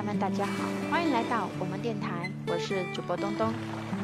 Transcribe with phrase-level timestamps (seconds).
[0.00, 3.52] 伙伴们，大家好，欢迎来到我们电台，我是主播东东。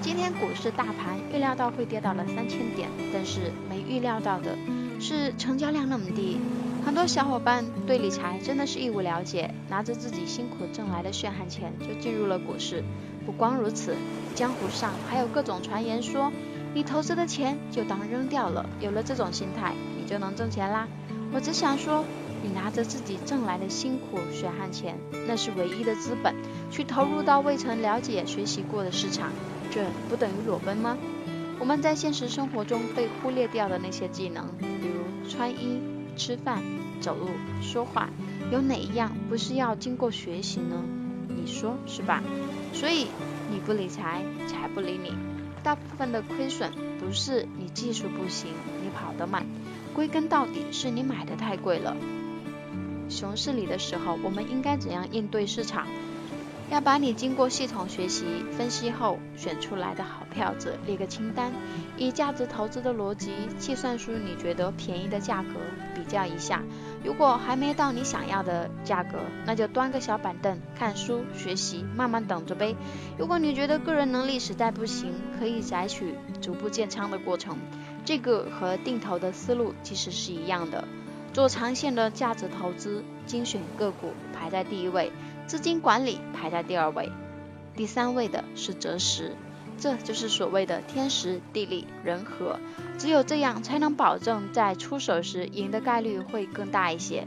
[0.03, 4.59] 今天股市大盘预料到会跌到了三千点，但是没预料到的
[5.01, 6.39] 是成交量那么低。
[6.85, 12.85] 很多小伙伴对理财真的是一无了解，拿着自己辛苦挣来的血汗钱就进入了股市。
[13.25, 13.97] 不光如此，
[14.35, 16.31] 江湖上还有各种传言说，
[16.75, 20.87] 你投资的钱就当扔掉了，有了这种心态，你就能挣钱啦。
[21.33, 22.05] 我只想说。
[22.47, 24.97] 你拿着自己挣来的辛苦血汗钱，
[25.27, 26.33] 那是唯一的资本，
[26.71, 29.33] 去投入到未曾了解、学习过的市场，
[29.69, 30.97] 这不等于裸奔吗？
[31.59, 35.81] 我们在现实生活中被忽略掉的那些技能，比如穿衣、
[36.17, 36.63] 吃饭、
[37.01, 38.11] 走路、说话，
[38.53, 40.85] 有哪一样不是要经过学习呢？
[41.29, 42.23] 你说是吧？
[42.73, 43.09] 所以
[43.51, 45.13] 你不理财，财不理你。
[45.65, 48.53] 大部分的亏损不是你技术不行，
[48.85, 49.45] 你跑得慢，
[49.93, 51.97] 归根到底是你买的太贵了。
[53.09, 55.87] 熊市里的时候，我们应该怎样应对市场？
[56.69, 61.53] 要把你经过系统学习分析后选出来的好票子列个清单，
[61.97, 65.51] 以价值投资的逻辑计算出你觉得便宜的价格，
[65.95, 66.61] 比较一下。
[67.05, 72.75] 如果还没到你想要的价格，那就端个小板凳看书学习，慢慢等着呗。
[73.17, 77.57] 如果你觉得个人能力实在不行，可以采取逐步建仓的过程，
[78.05, 80.83] 这个和定投的思路其实是一样的。
[81.37, 85.13] 做长线的价值投资，精选个股排在第一位，
[85.47, 87.13] 资金管理排在第二位，
[87.77, 89.37] 第三位的是择时，
[89.79, 92.59] 这就是所谓的天时地利人和，
[92.97, 97.27] 只有这样才能保证在出手时赢的概率会更大一些。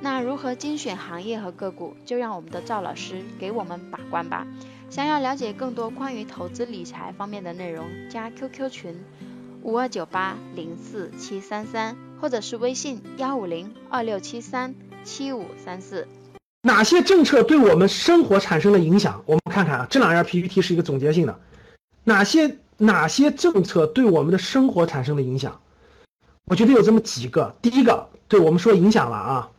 [0.00, 4.46] 那如何精选行业和个股，就让我们的赵老师给我们把关吧。
[4.88, 9.04] 想要了解更多关于投资理财方面的内容，加 QQ 群
[9.62, 11.96] 五二九八零四七三三。
[12.20, 16.06] 或者是微信幺五零二六七三七五三四。
[16.60, 19.22] 哪些政策对我们生活产生了影响？
[19.24, 21.40] 我们看看啊，这两页 PPT 是一个总结性的。
[22.04, 25.58] 哪些哪些政策对我们的生活产生了影响？
[26.44, 27.56] 我觉得有这么几个。
[27.62, 29.50] 第一个，对我们说影响了啊，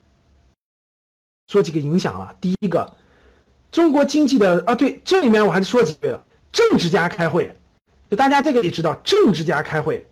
[1.48, 2.36] 说几个影响了。
[2.40, 2.96] 第一个，
[3.72, 6.24] 中国经济的啊，对，这里面我还是说几个。
[6.52, 7.58] 政治家开会，
[8.12, 10.06] 就大家这个也知道，政治家开会，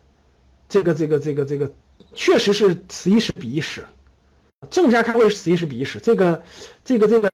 [0.67, 1.71] 这个这个这个这个。
[2.15, 3.85] 确实是此一时彼一时，
[4.71, 5.99] 政治家开会是此一时彼一时。
[5.99, 6.41] 这个，
[6.83, 7.29] 这个，这个，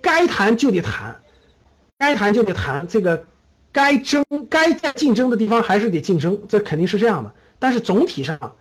[0.00, 1.20] 该谈就得谈，
[1.98, 2.86] 该谈就得谈。
[2.86, 3.24] 这个，
[3.72, 7.32] 该争该在竞争的地方还是得竞争，这肯定是这样的。
[7.58, 8.56] 但是总体上，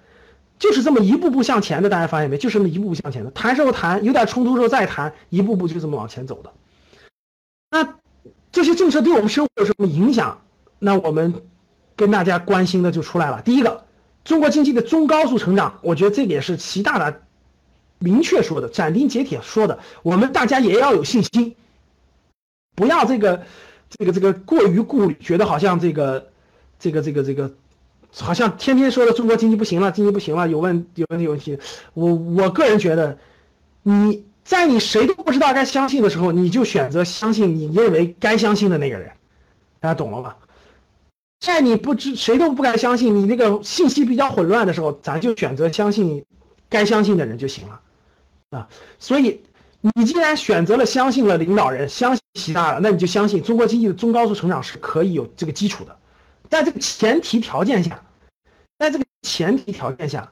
[0.57, 1.89] 就是这么一步步向前的。
[1.89, 2.38] 大家发现没？
[2.38, 3.29] 就是这么一步步向前的。
[3.31, 6.51] 谈时候谈，有点冲突时候再谈，一步步就这么往前走的。
[7.69, 7.99] 那
[8.51, 10.41] 这些政策对我们生活有什么影响？
[10.84, 11.34] 那我们
[11.96, 13.42] 跟大家关心的就出来了。
[13.44, 13.86] 第一个。
[14.24, 17.12] 中国经济的中高速成长，我觉得这个也是习大大
[17.97, 19.80] 明确说的，斩钉截铁说的。
[20.03, 21.56] 我们大家也要有信心，
[22.75, 23.41] 不要这个
[23.90, 26.28] 这个这个过于顾虑，觉得好像这个
[26.78, 27.52] 这个这个这个
[28.16, 31.58] 好像天天说的中国经济不行了，经济不行了，有问有问题有问题。
[31.96, 33.18] 我我个人觉得，
[33.81, 39.09] 你在你谁都不知道该相信的时候，你就选择相信你认为该相信的那个人，
[39.80, 40.38] 大家懂了吧？
[41.41, 46.24] 在你不知谁都不敢相信你那个信息比较混乱的时候，咱就选择相信
[46.69, 47.81] 该相信的人就行了，
[48.52, 48.69] 啊，
[49.00, 49.41] 所以
[49.81, 55.97] 你既然选择了相信了领导人，相信习大了，那你就相信中国经济的中高速成长是可以有这个基础的，
[56.47, 58.00] 在这个前提条件下，
[58.78, 60.31] 在这个前提条件下，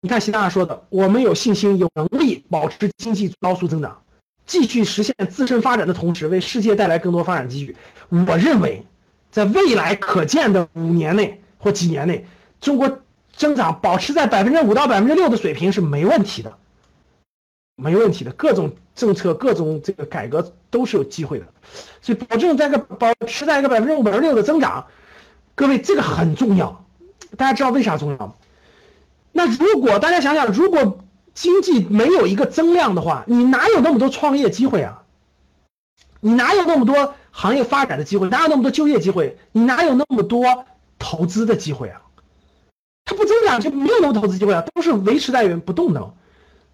[0.00, 4.02] 你看习大大说的，我们有信心有能力保持经济高速增长，
[4.46, 7.76] 继续实现自身发展的同时，为世界带来更多发展机遇。
[8.08, 8.82] 我认为。
[9.30, 12.26] 在未来可见的五年内或几年内，
[12.60, 13.00] 中国
[13.34, 16.52] 增长保持在百分之五到百分之六的水平是没问题的，
[17.76, 18.32] 没问题的。
[18.32, 21.46] 各种政策、各种这个改革都是有机会的，
[22.02, 24.86] 所以保证在个保持在一个百分之五、百分之六的增长，
[25.54, 26.84] 各位这个很重要。
[27.36, 28.34] 大家知道为啥重要吗？
[29.32, 30.98] 那如果大家想想，如果
[31.32, 35.04] 经济没有一个增量的话，你哪有那么多创业机会啊？
[36.20, 37.14] 你哪有那么多？
[37.32, 39.38] 行业发展的机会哪有那么多就业机会？
[39.52, 40.66] 你哪有那么多
[40.98, 42.02] 投资的机会啊？
[43.04, 46.12] 它不增长就没有那么多投资机会啊，都是维持在原不动的。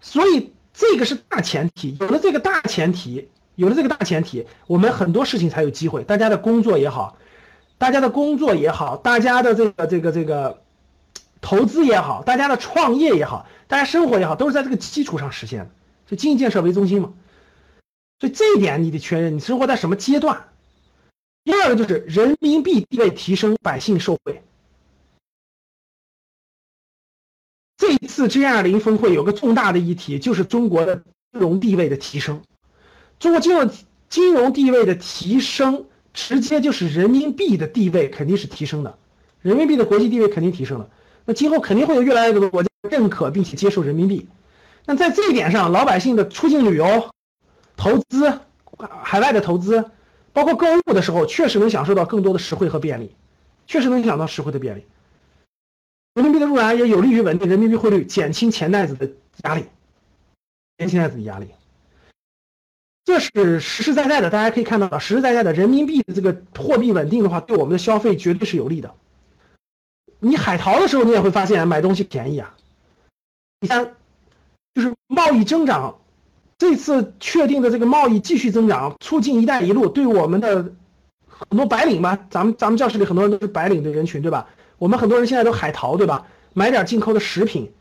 [0.01, 6.03] 所以这个是大前提，有了这个大前提，有了这个大前提，我们很多事情才有机会。
[6.03, 7.17] 大家的工作也好，
[7.77, 10.61] 大家的工作也好，大家的这个这个这个
[11.41, 15.69] 投资也好，大家的创业也好，大家生活也好，都是在这个基础上实现的。
[16.07, 17.13] 就经济建设为中心嘛。
[18.19, 20.49] 所以这一点你得确认，你生活在什么阶段。
[21.43, 24.41] 第二个就是人民币地位提升，百姓受惠。
[27.77, 32.41] 这一次 G20 峰会有个重大的议题，就是中国的金融地位的提升。
[33.19, 33.69] 中国金融
[34.09, 38.97] 金融地位的提升，直接就是人民币的地位肯定是提升的，
[39.41, 40.89] 人民币的国际地位肯定提升了。
[41.23, 44.27] 那今后肯定会有越来越多的国家认可并且接受人民币。
[44.85, 47.11] 那在这一点上，老百姓的出境旅游、
[47.77, 48.41] 投资、
[49.01, 49.91] 海外的投资，
[50.33, 53.15] 包括购物的时候，确实能享受到更多的实惠和便利，
[53.67, 54.85] 确实能享受到实惠的便利。
[56.15, 59.09] 人民币的入篮也有利于稳定人民币汇率，减轻钱袋子的
[59.43, 59.65] 压力，
[60.79, 61.47] 减轻袋子的压力。
[63.05, 68.93] 这是实实在在的，大家可以看到，实实在在的人民币的这个货币稳定的话，对我们的消费绝对是有利的。
[70.19, 72.53] 你海淘的时候，你也会发现买东西便宜啊。
[73.59, 73.93] 第三。
[74.75, 75.97] 就是贸易增长，
[76.57, 80.73] 这次确定的这个贸易继续增长，促进“一带一路”对我们的
[81.27, 84.47] 很多白领吧，咱们咱们教室里很多人都是白领的人群，对吧？
[84.77, 86.25] 我们很多人现在都海淘，对吧？
[86.53, 87.71] 买点进口的食品，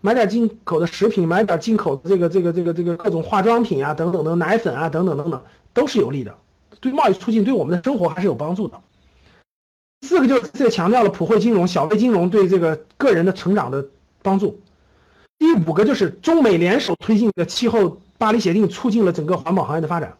[0.00, 5.42] 买点进口的食品，买点进口这个这个这个这个各种化妆品啊，等等的奶粉啊，等等等等，
[5.74, 6.34] 都是有利的，
[6.80, 8.80] 对贸易促进，对我们的生活还是有帮助的。
[10.06, 13.86] 四个就是这强调了普惠金融、小微金融对这个个人的成长的
[14.22, 14.58] 帮助。
[15.38, 20.16] 第五个就是中美联手推进的气候巴黎协定，促进了整个环保行业的发展。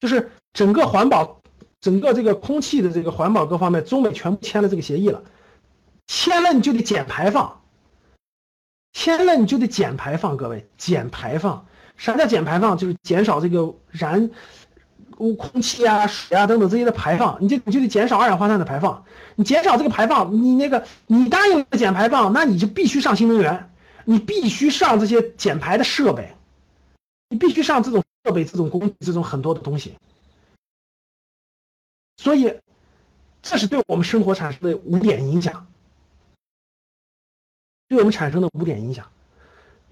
[0.00, 1.40] 就是整个环保，
[1.80, 5.22] 整个这个空气的这个环保各方面，中美全部签了这个协议了。
[6.08, 7.60] 签了你就得减排放，
[8.92, 10.36] 签了你就得减排放。
[10.36, 11.64] 各位，减排放，
[11.96, 12.76] 啥叫减排放？
[12.76, 14.30] 就是减少这个燃。
[15.18, 19.04] 污空气啊、水啊等等这些的排放，你就你就得减少二氧化碳的排放。
[19.34, 23.70] 你减少这个排放，你那个你答应减排放，那你就必须上新能源，
[24.06, 26.32] 你必须上这些减排的设备，
[27.30, 29.94] 你必须上这种设备、这种工、这种很多的东西。
[32.18, 32.54] 所以，
[33.40, 35.66] 这是对我们生活产生的五点影响，
[37.88, 39.10] 对我们产生的五点影响。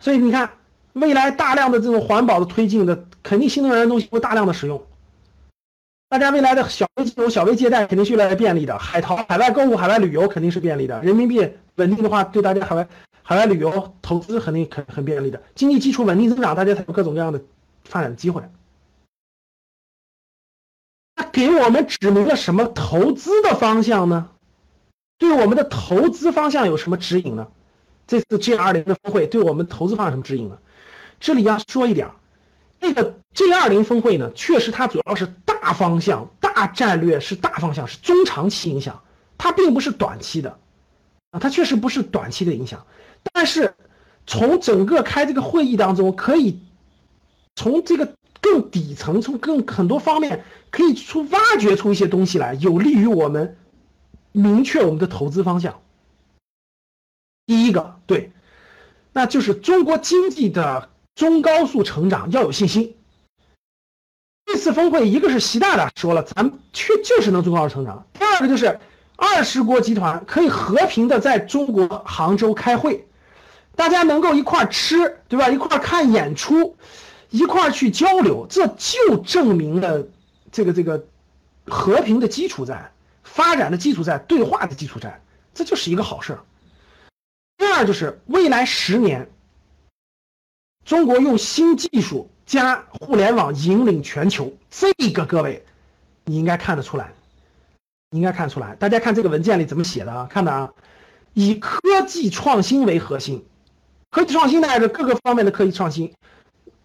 [0.01, 0.59] 所以你看，
[0.95, 4.85] 未来大量的这种环保的推进的，肯定新能源的东西会大量的使用。
[6.09, 11.03] 大家未来的小微金融、小微借贷肯定是越来越便利的，海淘、海外购物、海外旅游肯定是便利的。
[11.03, 11.39] 人民币
[11.75, 12.89] 稳定的话，对大家海外
[13.23, 15.43] 海外旅游投资肯定很很便利的。
[15.55, 17.43] 经济基础稳定增长，大家才有各种各样的
[17.85, 18.43] 发展的机会。
[21.17, 24.31] 那给我们指明了什么投资的方向呢？
[25.19, 27.49] 对我们的投资方向有什么指引呢？
[28.07, 30.57] 这次 G20 的峰会对我们投资方向什么指引呢？
[31.21, 32.09] 这里要说一点。
[32.81, 35.27] 这个 G 二零峰会呢，确实它主要是
[35.61, 39.03] 大方向、大战略，是大方向，是中长期影响，
[39.37, 40.59] 它并不是短期的，
[41.31, 42.87] 啊，它确实不是短期的影响。
[43.33, 43.75] 但是
[44.27, 46.61] 从整个开这个会议当中，可以
[47.57, 53.57] 从这个更底层、从更很多方面，可以出挖掘出一些东西来，有利于我们
[54.33, 55.81] 明确我们的投资方向。
[57.47, 58.33] 第一个，对，
[59.13, 60.91] 那就是中国经济的。
[61.19, 62.95] 中高速成长要有信心。
[64.49, 68.81] 这次峰会，一个是习大大说了，咱们确就是能中高速成长；第二个就是
[69.15, 73.07] 二十国集团可以和平的在中国杭州开会，
[73.77, 75.51] 大家能够一块吃，对吧？
[75.51, 76.75] 一块看演出，
[77.29, 80.03] 一块去交流，这就证明了
[80.51, 81.05] 这个这个
[81.67, 82.91] 和平的基础在，
[83.23, 85.21] 发展的基础在，对话的基础在，
[85.53, 86.39] 这就是一个好事儿。
[87.59, 89.29] 第二就是未来十年。
[90.87, 95.63] 中国用新技术加互联网引领全球，这个各位，
[96.25, 97.13] 你应该看得出来，
[98.13, 98.75] 应该看出来。
[98.77, 100.27] 大家看这个文件里怎么写的啊？
[100.31, 100.73] 看的啊，
[101.35, 103.45] 以科技创新为核心，
[104.11, 106.15] 科技创新呢是各个方面的科技创新。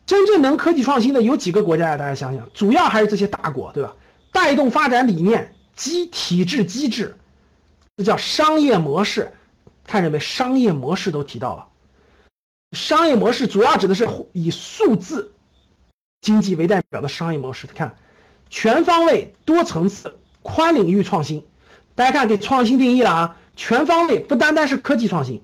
[0.06, 1.98] 真正能科技创新的有几个国家呀？
[1.98, 3.96] 大家想想，主要还是这些大国，对吧？
[4.34, 7.16] 带动发展理念、机体制机制，
[7.96, 9.32] 这叫商业模式，
[9.88, 10.20] 看见没？
[10.20, 11.66] 商业模式都提到了。
[12.74, 15.32] 商业模式主要指的是以数字
[16.24, 17.68] 经济为代表的商业模式。
[17.68, 17.96] 你看，
[18.50, 21.46] 全方位、多层次、宽领域创新。
[21.94, 23.36] 大家看，给创新定义了啊！
[23.56, 25.44] 全方位不单单是科技创新，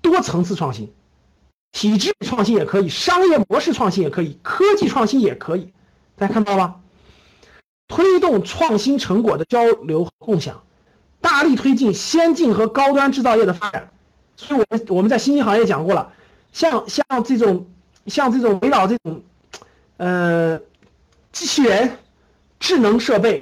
[0.00, 0.90] 多层次创新、
[1.72, 5.70] 体制创新也可以，商业模式创新也可以，科技创新也可以。
[6.16, 6.76] 大家看到了？
[7.88, 10.62] 推动创新成果的交流和共享，
[11.20, 13.90] 大力推进先进和高端制造业的发展。
[14.36, 16.12] 所以，我们我们在新兴行业讲过了。
[16.52, 17.66] 像像这种，
[18.06, 19.22] 像这种围绕这种，
[20.02, 20.58] 呃，
[21.30, 21.96] 机器人、
[22.58, 23.40] 智能设备，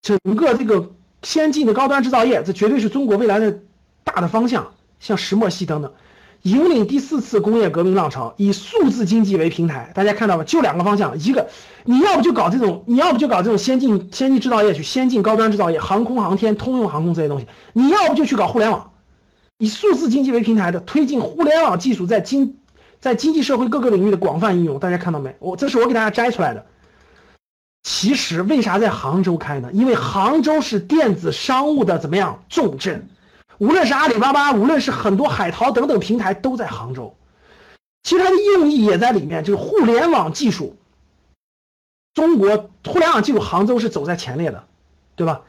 [0.00, 0.92] 整个这个
[1.24, 3.58] 先进的高端制造业，这绝对是中国未来的
[4.04, 4.72] 大的方向。
[5.00, 5.92] 像石墨烯等等，
[6.42, 9.90] 引领第四次工业革命浪潮，以数字经济为平台。
[9.92, 10.44] 大家看到吗？
[10.44, 11.48] 就两个方向，一个
[11.82, 18.92] 你要不就搞这种，你要不就搞这种先进先进制造业去，先进高端制造业，航空航天、通用航空这些东西；你要不就去搞互联网。
[19.58, 22.56] 以数字经济为平台的推进互联网技术在经
[23.04, 24.78] 在经济社会各个领域的广泛应用。
[24.78, 25.36] 大家看到没？
[25.38, 26.64] 我这是我给大家摘出来的。
[27.82, 29.68] 其实为啥在杭州开呢？
[29.74, 33.06] 因为杭州是电子商务的怎么样重镇，
[33.58, 37.14] 无论是阿里巴巴，无论是很多海淘等等平台都在杭州。
[38.04, 40.74] 其实它的用意也在里面，就是互联网技术。
[42.14, 44.64] 中国互联网技术，杭州是走在前列的，
[45.14, 45.42] 对吧？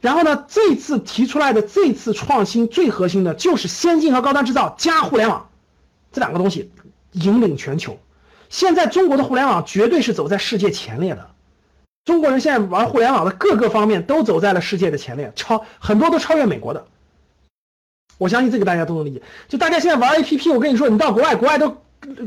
[0.00, 5.48] 然后呢，这次提出来的这次创新最核心的就是先进和高端制造加互联网
[6.16, 6.72] 这两个东西
[7.12, 7.98] 引领全球。
[8.48, 11.28] 现在中国的互联网绝对是走在世界前列的。
[12.06, 16.86] 中国人现在玩互联网的各个方面都走在了世界的前列，超很多都超越美国的。
[18.16, 19.20] 我相信这个大家都能理解。
[19.46, 21.76] 就大家现在玩 APP，我跟你说，你到国外，国外都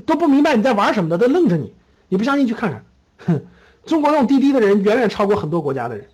[0.06, 1.74] 都不明白你在玩什么的，都愣着你。
[2.10, 2.86] 你不相信去看看。
[3.26, 3.42] 哼，
[3.88, 6.08] 中国用滴滴的人远远超过很多国家的人。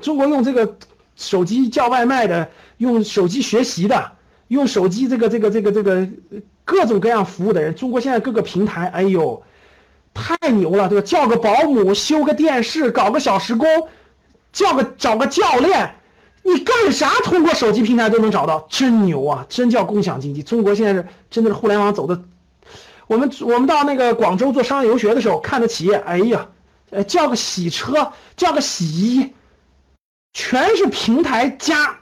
[0.00, 0.76] 中国用这个
[1.16, 4.12] 手机叫外卖的，用手机学习的，
[4.50, 6.06] 用手机这个这个这个这个
[6.64, 9.42] 各种各样服务的人，中国现在各个平台，哎呦。
[10.12, 11.06] 太牛了，对吧？
[11.06, 13.88] 叫个保姆，修个电视，搞个小时工，
[14.52, 15.94] 叫个找个教练，
[16.42, 17.08] 你干啥？
[17.22, 19.46] 通过手机平台都能找到，真牛啊！
[19.48, 20.42] 真叫共享经济。
[20.42, 22.24] 中国现在是真的是互联网走的。
[23.06, 26.48] 我们我们到那个广州做商业游学的时候，看的企业，哎呀，
[26.90, 29.32] 呃，叫个洗车，叫个洗衣，
[30.32, 32.00] 全是平台加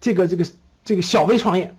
[0.00, 0.46] 这个这个
[0.84, 1.74] 这个小微创业。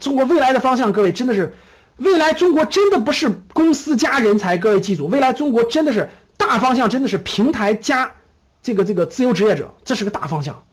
[0.00, 1.54] 中国未来的方向，各位真的是。
[1.98, 8.12] 未来中国真的不是公司加人才，各位记住，未来中国真的是大方向，真的是平台加
[8.62, 10.64] 这个这个自由职业者，这是个大方向，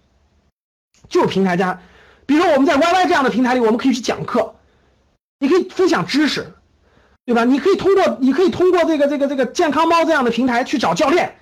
[1.07, 1.79] 就是平台加。
[2.25, 4.55] 比如说我们在 YY 这样的平台里，我们可以去讲课，
[5.39, 6.51] 你可以分享知识，
[7.25, 7.45] 对吧？
[7.45, 11.37] 你可以通过你可以通过这个这个这个健康猫这样的平台去找教练。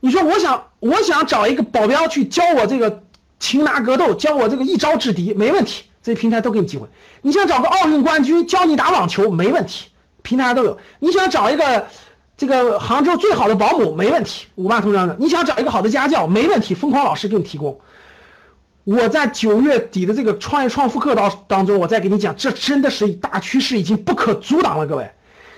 [0.00, 3.04] 你说我想我想找一个保镖去教我这个
[3.38, 5.84] 擒拿格斗，教我这个一招制敌，没问题。
[6.02, 6.88] 这些平台都给你机会。
[7.22, 9.90] 你想找个奥运冠军教你打网球，没问题，
[10.22, 10.78] 平台都有。
[10.98, 11.86] 你想找一个
[12.36, 15.16] 这个杭州最好的保姆，没问题，五八同城的。
[15.20, 17.78] 你想找一个好的家教，没问题，疯狂老师给你提供。
[18.84, 24.86] 我在九月底的这个创业创富课当当中，我再给你讲，这真的是大趋势，已经不可阻挡了。
[24.86, 25.12] 各位，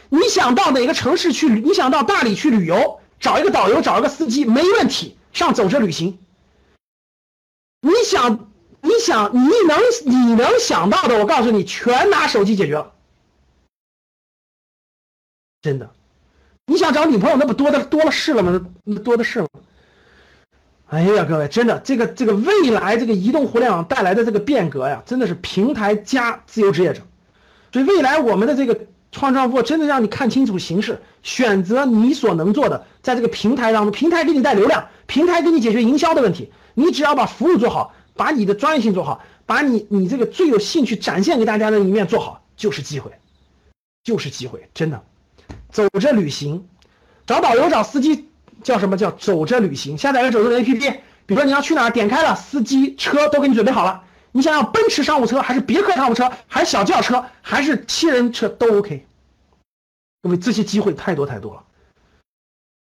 [0.09, 1.49] 你想到哪个城市去？
[1.49, 6.19] 你想到大理去旅游，找一个导游，找一个司机，没问题，上走着旅行。
[7.81, 8.52] 你想？
[8.83, 12.93] 你想，你能你能想到的，我告诉你，全拿手机解决了，
[15.63, 15.89] 真的。
[16.67, 18.61] 你想找女朋友，那不多的多了是了吗？
[18.85, 19.49] 那多的是了。
[20.89, 27.03] 哎呀，各位，真的，这个这个未来这个移动互联网带来的这个变革呀，真的是平台加自由职业者。
[27.73, 37.95] 所以未来我们的这个创创富，真的让你看清楚形势，选择你所能做的，在这个平台当中，平台给你带流量，平台给你解决营销的问题，你只要把服务做好。
[38.15, 43.13] 把你的专业性做好，把你你这个最有兴趣展现给大家的一面做好，就是机会，
[44.05, 45.03] 就是机会，真的。
[45.71, 46.69] 走着旅行，
[47.27, 48.29] 找导游找司机
[48.63, 49.97] 叫什么叫走着旅行？
[49.97, 54.05] 下载个走着的 APP，比如说你要去哪儿，点开了，司机车都给你准备好了。
[54.33, 59.07] 你想要奔驰商务车，还是别克商务车，还是小轿车，还是七人车都 OK。
[60.23, 61.65] 各位，这些机会太多太多了。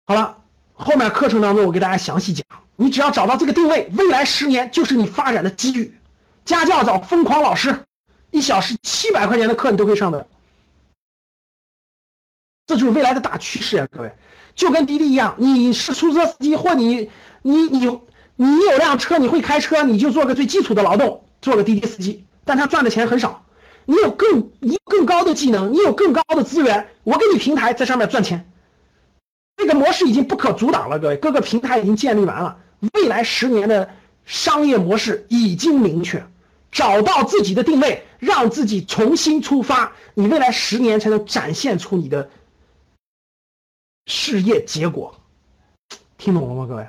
[0.06, 0.39] 好了，
[0.80, 2.44] 后面课程当中我给大家详细讲。
[2.76, 5.94] 你只要找到这个定位，未来十年就是你发展的机遇。
[6.46, 7.84] 家教找疯狂老师，
[8.30, 10.26] 一小时七百块钱的课你都可以上的，
[12.66, 14.10] 这就是未来的大趋势呀，各位。
[14.54, 17.10] 就跟滴滴一样，你是出租车司机，或你
[17.42, 18.00] 你你
[18.36, 23.44] 你有辆车，你会开车，你就做个最基础的劳动，做个滴滴司机，但他赚的钱很少。
[23.84, 28.49] 你有更你更高的技能，你有更高的资源，我给你平台在上面赚钱。
[29.60, 32.58] 这个模式已经不可阻挡了，各位，各个平台已经建立完了。
[32.94, 33.90] 未来十年的
[34.24, 36.24] 商业模式已经明确，
[36.72, 42.30] 找到自己的定位，让自己重新出发，你未来十年才能展现出你的
[44.06, 45.14] 事业结果。
[46.16, 46.88] 听懂了吗，各位？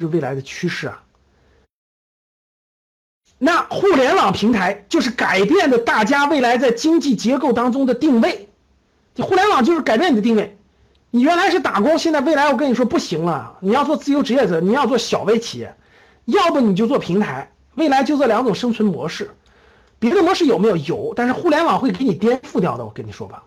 [0.00, 1.04] 是未来的趋势啊。
[3.38, 8.48] 那互联网平台就是改变的大家未来在经济结构当中的定位，
[9.18, 10.55] 互联网就是改变你的定位。
[11.16, 13.56] 你原来是打工，现在未来我跟你说不行了。
[13.60, 15.74] 你要做自由职业者，你要做小微企业，
[16.26, 17.50] 要不你就做平台。
[17.74, 19.30] 未来就这两种生存模式，
[19.98, 20.76] 别的模式有没有？
[20.76, 22.84] 有，但是互联网会给你颠覆掉的。
[22.84, 23.44] 我跟你说吧，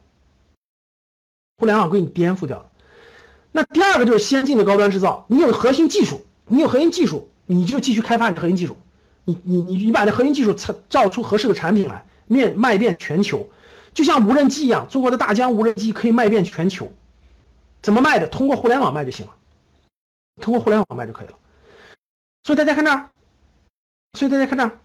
[1.59, 2.67] 互联网给你颠覆掉。
[3.51, 8.75] 那第二个就是先进的高端制造，你有核心技术，你有核心技术，你就继续开发你的核心技术。
[9.25, 13.47] 你你你你把这核心技术造造出合适的产品来，面卖遍全球，
[13.93, 16.91] 就像无人机一样，中国的大疆无人机可以卖遍全球。
[17.81, 18.27] 怎么卖的？
[18.27, 19.33] 通过互联网卖就行了，
[20.41, 21.33] 通过互联网卖就可以了。
[22.43, 23.09] 所以大家看这儿，
[24.13, 24.79] 所以大家看这儿，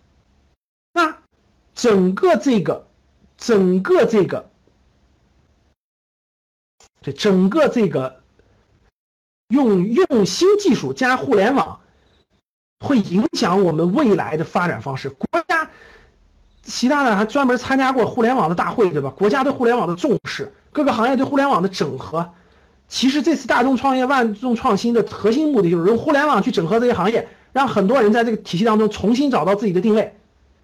[0.92, 1.18] 那
[1.74, 2.86] 整个这个，
[3.36, 4.50] 整个这个
[7.02, 8.22] 这整个这个
[9.48, 11.80] 用用新技术加互联网，
[12.80, 15.10] 会影响我们未来的发展方式。
[15.10, 15.70] 国家，
[16.62, 19.10] 习大大还专门参加过互联网的大会，对吧？
[19.10, 22.32] 国家对互联网的重视，各个行业对互联网的整合。
[22.94, 30.14] 其实这次大众创业、万众创新的核心目的就是用互联网去整合这些行业，让很多人在这个体系当中重新找到自己的定位，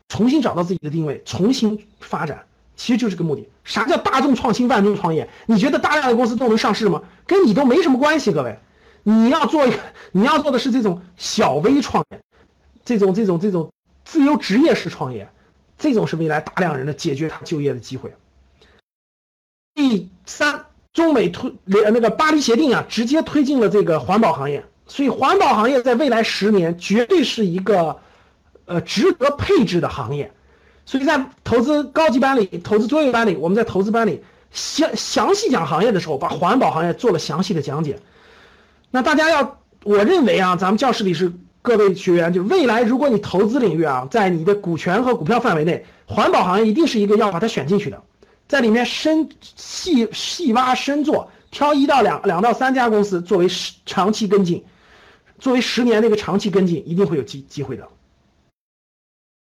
[0.08, 2.44] 重新找到自己的定位，重新发展。
[2.76, 3.48] 其实就这个目的。
[3.64, 5.28] 啥叫大众创新、万众创业？
[5.46, 7.02] 你觉得大量的公司都能上市吗？
[7.26, 8.60] 跟你都没什么关系，各位。
[9.02, 9.78] 你要做一个，
[10.12, 12.20] 你要做的是这种小微创业，
[12.84, 13.72] 这种这种这种
[14.04, 15.28] 自由职业式创业，
[15.76, 18.14] 这种是未来大量人的解决他就业的机会。
[19.74, 20.66] 第三，
[21.00, 27.96] 中美推那个巴黎协定啊，直接推进了这个环保行业，所以环保行业在未来十年绝对是一个
[28.66, 30.30] 呃值得配置的行业。
[30.84, 37.98] 所以在投资高级班里、投资专业班里，我们在投资班里详详细讲行业的时候，把环保行业做了详细的讲解。
[38.90, 48.02] 那大家要，我认为啊，咱们教室里是各位学员，就未来如果你投资领域啊，在你的股权和股票范围内，环保行业一定是一个要把它选进去的，
[48.50, 53.46] 在里面深细细挖深做，挑一到两两到三家公司作为
[53.86, 54.64] 长期跟进，
[55.38, 57.86] 作为十年那个长期跟进，一定会有机机会的。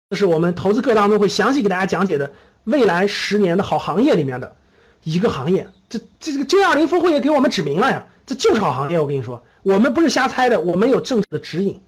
[0.08, 2.32] 这是我们投资课当中会详细给大家讲解的
[2.64, 4.56] 未来十年的好行业里面的
[5.02, 5.68] 一个行业。
[5.90, 8.98] 这这这个 G 二零峰会也给我们指明了呀，这就是好行业。
[8.98, 11.78] 我跟你说，我们不是瞎猜的，我们有政策的指引。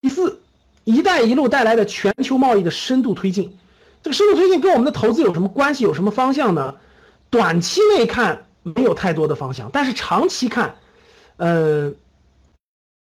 [0.00, 0.40] 第四，
[0.84, 3.58] 一带一路带来的全球贸易的深度推进，
[4.02, 5.84] 这个深度推进跟我们的投资有什么关系？
[5.84, 6.76] 有什么方向呢？
[7.30, 10.76] 短期内看没有太多的方向，但是长期看，
[11.36, 11.92] 呃。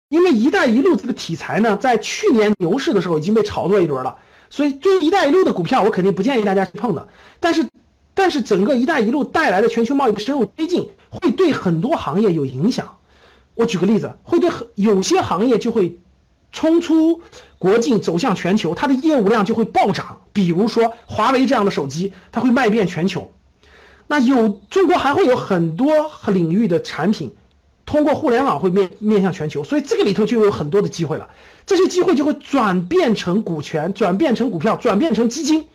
[0.09, 4.15] 因为“一带一路”这个题材呢，在去年牛市的时候已经被炒作一轮了，
[4.51, 7.07] 所以对于“一带一路”的股票，我肯定不建议大家去碰的。
[7.39, 7.67] 但是，
[8.13, 12.95] 但是整个“一带一路”带来的全球贸易的深入推进，会对很多行业有影响。
[13.55, 15.97] 我举个例子，会对很有些行业就会
[16.51, 17.23] 冲出
[17.63, 20.19] 国境，走向全球，它的业务量就会暴涨。
[20.33, 23.31] 比如说华为这样的手机，它会卖遍全球。
[24.05, 27.33] 那有中国还会有很多领域的产品。
[27.85, 31.29] 通过互联网会面面向全球，所以这个里头就有很多的机会了。
[31.65, 35.69] 这些机会就会转变成股权，转变成股票，转变成基金，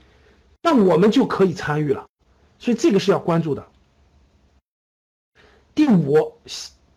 [0.62, 2.04] 那我们就可以参与了。
[2.58, 3.66] 所以这个是要关注的。
[5.74, 6.34] 第五，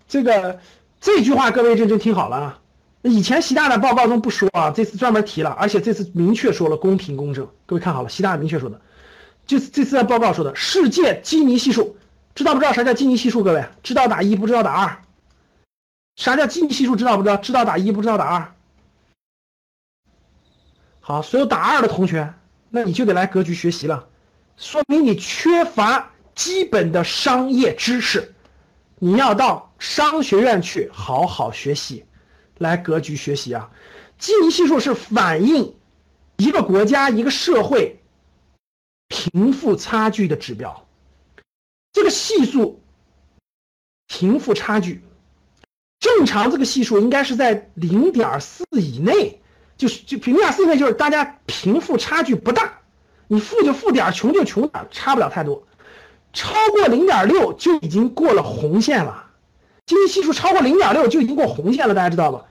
[0.10, 0.60] 这个
[1.00, 2.61] 这句话各位认真听好了啊！
[3.04, 7.50] 以前习大大报告中不说啊，这次专门提了，而且这次明确说了公平公正。
[7.66, 8.80] 各位看好了，习大大明确说的，
[9.48, 11.98] 就这次在报告说的世界基尼系数。
[12.36, 13.44] 知道不知道啥叫基尼系数？
[13.44, 15.04] 各位知道打一，不知道打二。
[16.16, 16.96] 啥叫基尼系数？
[16.96, 17.38] 知道不知道？
[17.38, 18.54] 知道打一，不知道打二。
[21.00, 22.34] 好，所有打二的同学，
[22.70, 24.08] 那你就得来格局学习了，
[24.56, 28.34] 说明你缺乏基本的商业知识，
[29.00, 32.06] 你要到商学院去好好学习，
[32.62, 33.70] 来格局学习啊。
[34.18, 35.76] 基尼系数是反映
[36.38, 38.00] 一个国家、一个社会
[39.08, 40.88] 贫富差距的指标。
[41.92, 42.82] 这个系数，
[44.08, 45.04] 贫富差距，
[46.00, 49.42] 正常这个系数应该是在零点四以内，
[49.76, 52.80] 就是就零点四以内就是大家贫富差距不大，
[53.28, 55.68] 你富就富点，穷就穷点，差不了太多。
[56.32, 59.32] 超过零点六就已经过了红线了，
[59.86, 62.46] 经济系数超过零点六就已经过红线了，大家知道吧？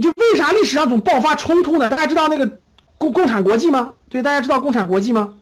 [0.00, 1.90] 就为啥历史上总爆发冲突呢？
[1.90, 2.58] 大家知道那个
[2.96, 3.94] 共共产国际吗？
[4.08, 5.34] 对，大家知道共产国际吗？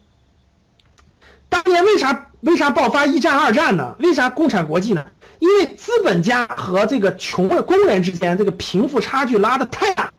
[1.49, 3.95] 当年为啥为啥爆发一战二战呢？
[3.99, 5.07] 为啥共产国际呢？
[5.39, 10.11] 因为资本家和这个穷的工人之间这个贫富差距拉的太大，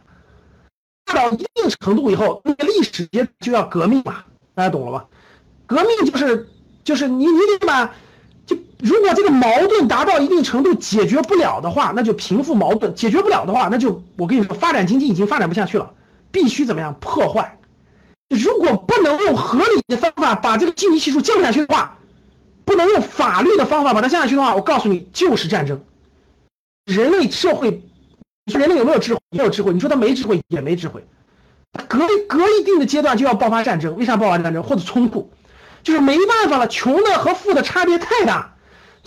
[1.06, 4.24] 大到一定程度以后，那个历史也就要革命嘛，
[4.54, 5.06] 大家懂了吧？
[5.66, 6.48] 革命就是
[6.84, 7.92] 就是你你得把，
[8.80, 15.92] 如果这个矛盾达到一定程度解决不了的话，那就平富矛盾解决不了的话，那就我跟你说，发展经济已经发展不下去了，
[16.32, 17.58] 必须怎么样破坏。
[18.30, 21.98] 如果不能用合理的方法把这个经济系数降下去的话，
[22.66, 25.82] 不能用法律的方法把它降下去的话，我告诉你就是战争。
[26.86, 27.82] 人类社会，
[28.46, 29.20] 你说人类有没有智慧？
[29.32, 29.74] 也有智慧。
[29.74, 31.04] 你说他没智慧也没智慧。
[31.88, 35.32] 隔隔一定的阶段就要爆发战争，为啥爆发战争或者冲突？
[35.82, 38.54] 就是没办法了，穷的和富的差别太大。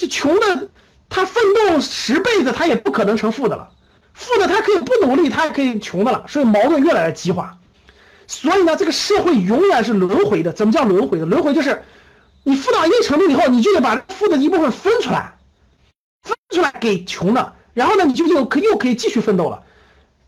[0.00, 0.68] 这穷的
[1.10, 3.68] 他奋斗十辈子他也不可能成富的了，
[4.14, 6.24] 富的他可以不努力，他也可以穷的了。
[6.26, 7.58] 所以矛盾越来越激化。
[8.26, 10.54] 所以呢，这个社会永远是轮回的。
[10.54, 11.26] 怎么叫轮回的？
[11.26, 11.82] 轮回就是，
[12.44, 15.36] 你富到一定程度以后，你就得把富的一部分分出来，
[16.22, 19.62] 分出来给穷的，然后呢，你就又可又可以继续奋斗了。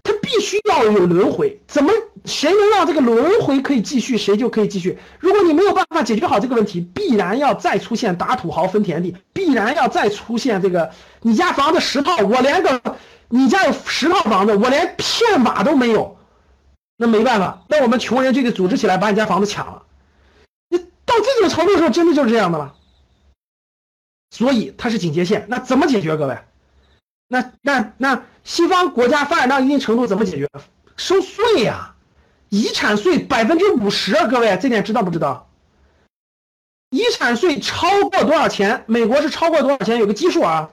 [0.02, 1.60] 它必须要有轮回。
[1.66, 1.92] 怎么
[2.24, 4.98] 谁能让这个轮回可以继续，谁就可以继续。
[5.20, 12.80] 如果你没有办法解决好这个问题，必然要再出现打土豪分田地，必然要再出现这个你家房子十套，我连个
[13.28, 16.16] 你家有十套房子，我连片瓦都没有，
[16.96, 19.82] 那没办法，那我们穷人就得组织起来把你家房子抢了。
[20.68, 22.74] 你到这种程度的时候，真的就是这样的了。
[24.30, 26.16] 所以它是警戒线，那怎么解决？
[26.16, 26.38] 各位，
[27.32, 30.46] 那那那西方国家发展到一定程度怎么解决？
[30.98, 31.94] 收税呀，
[32.50, 34.26] 遗产税百分之五十啊！
[34.26, 35.48] 各位，这点知道不知道？
[36.90, 38.84] 遗产税超过多少钱？
[38.86, 39.98] 美国是超过多少钱？
[39.98, 40.68] 有个基数啊，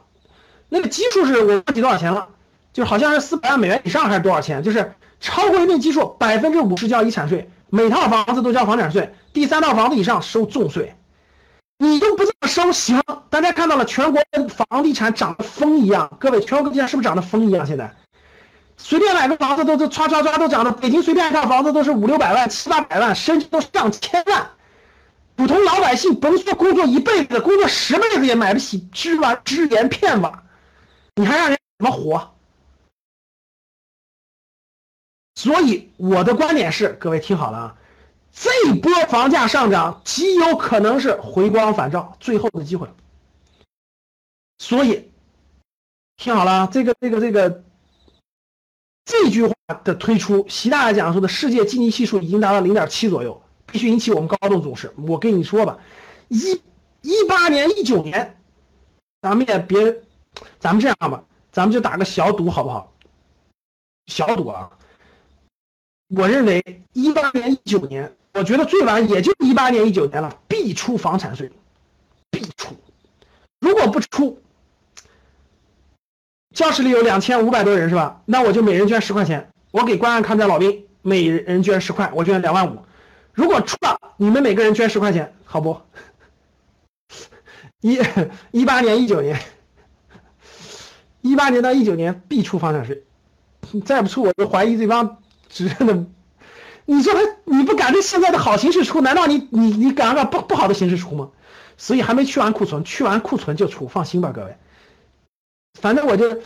[0.68, 2.28] 那个基数是我忘记多少钱了，
[2.74, 4.62] 就好像是四百万美元以上还是多少钱？
[4.62, 10.94] 就是超过一定基数，百分之五十交遗产税，每套房子都交房产税，第三套房子以上收重税。
[11.82, 13.02] 你都不这么收行？
[13.30, 16.18] 大家看到了，全国房地产涨得疯一样。
[16.20, 17.66] 各位，全国地产是不是涨得疯一样？
[17.66, 17.96] 现在
[18.76, 24.50] 随便买个房子都都唰唰唰都涨的，北京随便一套房子都是五六百万、七八百万，甚至都上千万。
[25.38, 30.44] 普通老百姓甭说工作一辈子，工作十辈子也买不起支瓦、支盐片瓦，
[31.16, 32.36] 你还让人怎么活？
[35.36, 37.76] 所以我的观点是，各位听好了啊。
[38.42, 42.88] 这波房价上涨极有可能是回光返照最后的机会，
[44.60, 45.12] 所以
[46.16, 47.64] 听好了，这个这个这个
[49.04, 54.94] 这句话的推出，习大大讲说的世界经济系数已经达到零点七左右，必须引起我们高度重视。
[55.06, 55.78] 我跟你说吧，
[56.30, 56.62] 一
[57.02, 58.40] 一八年、一九年，
[59.22, 60.02] 咱们也别，
[60.60, 61.22] 咱们这样吧，
[61.52, 62.94] 咱们就打个小赌好不好？
[64.06, 64.72] 小赌啊！
[66.16, 68.16] 我认为一八年、一九年。
[68.34, 71.52] 我觉得最晚也就一八年、一九年了，必出房产税，
[72.30, 72.76] 必出。
[73.60, 74.40] 如果不出，
[76.54, 78.22] 教室里有两千五百多人是吧？
[78.26, 82.80] 那我就每人捐十块钱，我给关爱抗战老兵每人捐十块，我捐两万五。
[83.34, 85.82] 如果出了，你们每个人捐十块钱，好不？
[87.82, 88.00] 一
[88.52, 89.40] 一八年、一九年，
[91.22, 93.04] 一八年到一九年必出房产税，
[93.86, 95.18] 再不出，我就怀疑这帮
[95.50, 96.06] 执政的。
[96.92, 101.30] 你说他你不赶着现在的好形势出，难道你你你赶着不不好的形势出吗？
[101.78, 104.58] 所以还没去完库存，去完库存就出，放心吧，各位。
[105.80, 106.40] 反正我就，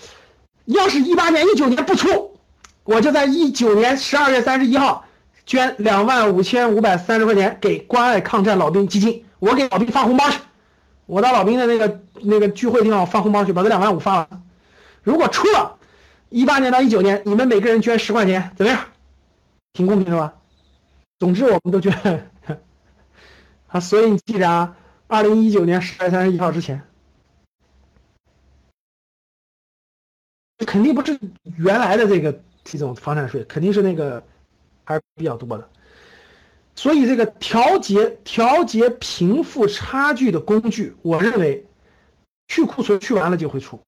[0.66, 2.38] 要是一八年、一九年不出，
[2.84, 5.06] 我就在一九年十二月三十一号
[5.46, 10.40] 捐两万五千五百三十块钱给关爱抗战老兵基金，我给老兵发红包去。
[11.06, 14.28] 我到老兵的那个那个聚会地方发红包去，把这两万五发完。
[15.04, 15.78] 如果出了，
[16.28, 18.82] 一八年到一九年，你们每个人捐十块钱，怎么样？
[19.74, 20.40] 挺公平的吧？
[21.20, 22.28] 总之，我们都觉得
[23.68, 26.82] 啊，所以你记着啊，二零一九年十二月三十一号之前，
[30.68, 31.20] 肯定不是
[31.58, 34.24] 原来的这个这种房产税，肯定是那个
[34.84, 35.70] 还是比较多的。
[36.76, 41.66] 所以，这个调节调节贫富差距的工具，我认为
[42.48, 43.82] 去库存去完了就会出。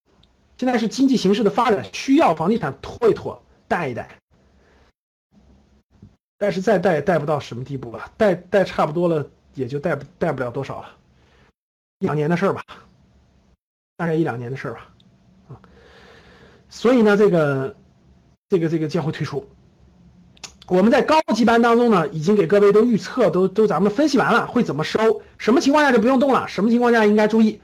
[0.57, 4.17] 现在是经济形势的发展需要房地产拖一拖，带一带。
[6.37, 10.89] 但是再带带不到什么地步吧，带带差不多了，也就带不带不了多少了，
[11.99, 12.61] 一两年的事儿吧，
[13.95, 14.89] 大概一两年的事儿吧，
[15.49, 15.59] 啊，
[16.69, 17.75] 所以呢，这个
[18.49, 19.47] 这个这个将会退出。
[20.67, 27.61] 我们在高级班当中呢，已经给各位都预测，都都咱们分析完了会怎么收，什么情况下就不用动了，什么情况下应该注意。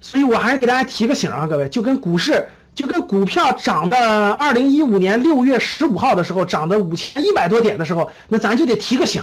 [0.00, 2.48] 所以我还是给大家提个醒啊，各位，就跟股市。
[2.78, 9.20] 就跟股票涨的二零一五年六月十五号的时候涨的五千一百多点的时候，那咱就得提个醒，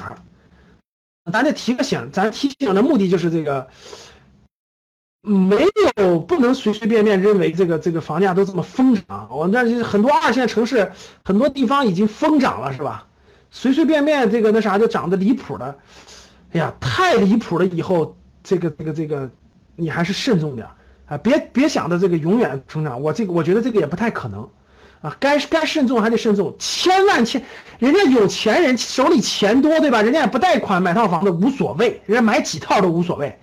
[1.32, 3.70] 咱得提个醒，咱提醒的目的就是这个，
[5.22, 5.65] 没
[5.96, 10.91] 有不能随随便便认为这个这个房价都这么疯涨，我那很多二线城市
[11.24, 13.08] 很多地方已经疯涨了，是吧？
[13.52, 15.78] 随随便便这个那啥就涨得离谱了，
[16.52, 17.65] 哎呀，太离谱了！
[17.65, 19.32] 以后这个这个这个，
[19.78, 20.68] 你还是慎重点。
[21.08, 24.50] 啊，别别想着这个永远成长，我这个我觉得这个也不太可能，
[25.02, 27.44] 啊，该该慎重还得慎重，千万千，
[27.78, 30.02] 人家有钱人手里钱多，对吧？
[30.02, 33.39] 人家也不贷款买套房子无所谓，人家买几套都无所谓。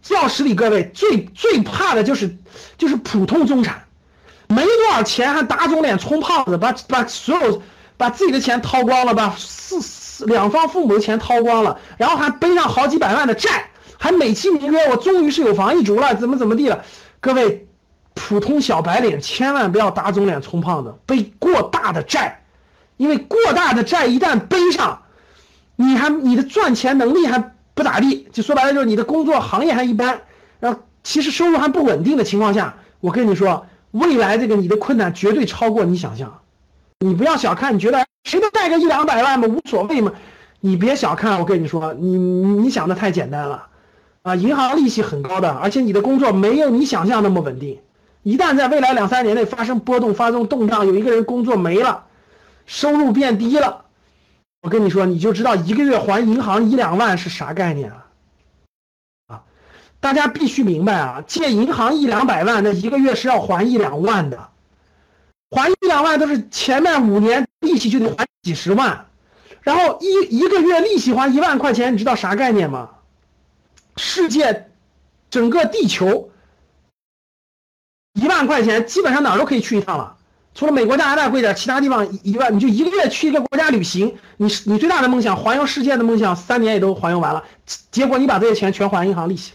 [0.00, 2.36] 教室里各位最最怕的就是
[2.78, 3.82] 就是普通中产，
[4.46, 7.60] 没多少钱还打肿脸充胖子，把把所有
[7.96, 13.70] 把自己的钱掏光了，把四四两方父母的钱掏光了，然后还背上好几百万的债。
[14.02, 16.84] 还美其名曰我终于是有房一族了，怎么怎么地了？
[17.20, 17.68] 各位，
[18.14, 22.42] 普通小白领千万不要打肿脸充胖子，背过大的债，
[22.96, 25.02] 因为过大的债一旦背上，
[25.76, 30.22] 你还你的赚钱能力还不咋地，就说白了就是你的工作行业还一般，
[30.58, 36.40] 然后其实收入还不稳定的情况下，我跟你说，未来这个你的困难绝对超过你想象，
[36.98, 40.10] 你不要小看，你觉得谁都贷个一两百万嘛，无所谓嘛。
[40.58, 43.68] 你别小看，我跟你说，你你想的太简单了，
[44.22, 47.80] 啊，银行利息很高的，而且你的工作没有你想象那么稳定。
[48.22, 52.04] 一旦在未来两三年内发生波动、发生动荡，有一个人工作没了，
[52.66, 53.86] 收入变低了，
[54.62, 58.06] 我跟你说，你就知道一个月还银行一两万是啥概念了。
[59.26, 59.42] 啊，
[59.98, 64.50] 大家必须明白啊，借银行一两百万，那一个月是要还一两万的，
[65.50, 69.06] 还一两万都是前面五年利息就得还几十万。
[69.62, 72.88] 然后一一个月利息还一万块钱，你知道啥概念吗？
[73.96, 74.68] 世界，
[75.30, 76.30] 整个地球，
[78.14, 80.16] 一万块钱基本上哪儿都可以去一趟了，
[80.54, 87.44] 除了美国加拿大贵点，其他地方一万你就一个月去一个国家旅行，你你最大的梦想环游世界的梦想，三年也都环游完了，
[87.90, 89.52] 结果你把这些钱全还银行利息，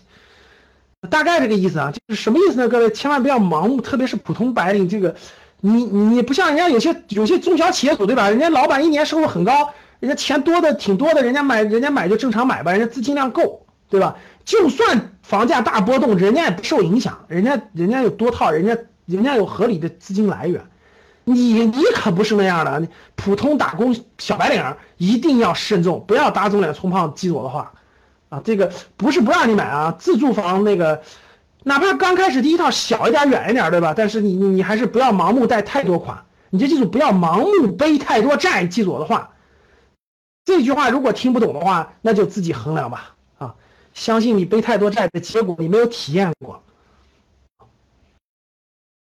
[1.10, 2.69] 大概这个意思啊，就是什么意思呢？
[2.69, 5.15] 各位千万不要盲目，特别是普通白领，这个
[5.62, 8.30] 你你不像人家有些有些中小企业主对吧？
[8.30, 9.73] 人家老板一年收入很高。
[10.00, 14.15] 人家钱多的挺多的，人家买人家买就正常买吧，人家资金量够，对吧？
[14.45, 20.65] 就算房价大波动，人家也不受影响，人家人家有多套，人家人家有合理的资金来源。
[21.30, 24.63] 你你可不是那样的，普通打工小白领
[24.95, 27.73] 一定要慎重，不要打肿脸充胖子记住我的话
[28.30, 28.41] 啊！
[28.45, 31.02] 这个不是不让你买啊，自住房那个，
[31.63, 33.93] 哪怕刚开始第一套小一点远一点，对吧？
[33.93, 39.32] 但是你你你还是不要盲目贷太多款，你就记住不要盲目背太多债，记住我的话。
[40.45, 43.16] 这句话如果听不懂的话，那就自己衡量吧。
[43.97, 46.62] 相信你背太多债的结果你没有体验过，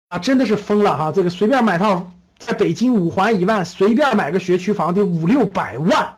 [0.07, 1.11] 啊，真的是疯了哈！
[1.11, 6.15] 这个随便买套在北京五环一万，随便买个学区房得五六百万。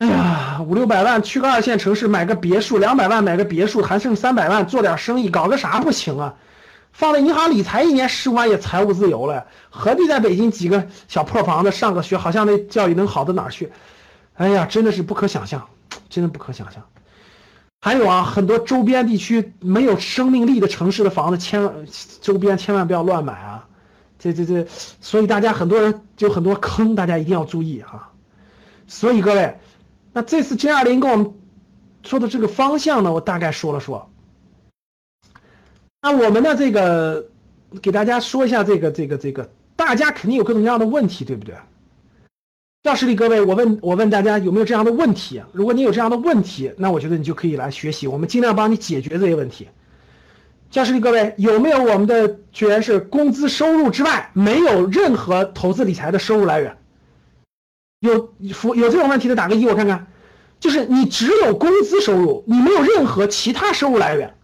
[0.00, 6.36] 哎呀，五六百万去个二线城市买个别墅，两百万买个别墅，还剩三百万做点生意，搞个啥不行啊？
[6.92, 13.72] 放在银行理财一年十五万也财务自由了，何必在北京几个小破房子上个学，好像那教育能好到哪儿去？
[14.34, 15.66] 哎呀，真的是不可想象，
[16.10, 16.84] 真的不可想象。
[17.80, 21.86] 还有啊，很多周边地区没有生命力的城市的房子，千万
[22.20, 23.66] 周边千万不要乱买啊！
[24.18, 24.66] 这这这，
[25.00, 28.10] 所以大家很多人就很多坑，大家一定要注意啊！
[28.86, 29.58] 所以各位，
[30.12, 31.32] 那这次 G 二零跟我们
[32.02, 34.10] 说的这个方向呢，我大概说了说。
[36.02, 37.28] 那我们的这个，
[37.80, 41.54] 给大家说一下这个这个这个，大家肯定有各种各样的问题，对不对？
[42.82, 45.42] 教室里各位，我问我问大家有没有这样的问题？
[45.52, 49.68] 如果你有这样的问题，那我觉得你就可以来学习，我们尽量帮你解决这些问题。
[50.70, 56.78] 教室里各位有没有我们的学员是工资收入之外没有任何投资理财的收入来源？
[58.00, 60.06] 有有这种问题的打个一，我看看。
[60.58, 64.34] 就是你只有工资收入，你没有任何其他收入来源。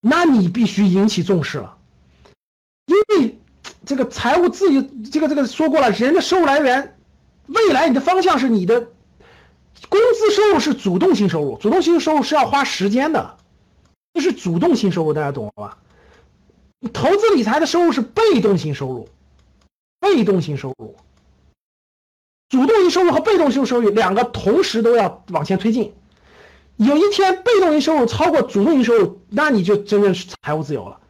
[0.00, 1.76] 那你必须引起重视了，
[2.86, 3.38] 因为
[3.84, 6.95] 这个财务自由，这个这个说过了，人的收入来源，
[7.46, 8.80] 未来你的方向是你的
[9.88, 13.36] 工资收入是主动性收入，主动性收入是要花时间的，
[14.14, 15.78] 这是主动性收入，大家懂了吧？
[16.92, 19.08] 投资理财的收入是被动性收入，
[20.00, 20.94] 被动性收入，
[22.48, 25.92] 主动性收入和被动性收入两个同时都要往前推进。
[26.76, 31.00] 有一天，被动性收入超过主动性收入，那你就真正是财务自由了。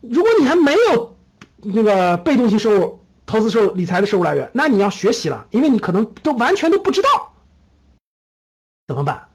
[0.00, 1.16] 如果你还没有
[1.62, 7.08] 那个被动性收入、投资收入、理财的收入来源，那你要学习了，因为你可能都完全都不知道
[8.86, 9.28] 怎么办